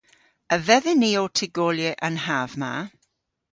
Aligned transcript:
A 0.53 0.55
vedhyn 0.67 0.99
ni 1.01 1.11
ow 1.21 1.29
tygolya 1.37 1.91
an 2.05 2.15
hav 2.25 2.51
ma? 2.61 2.73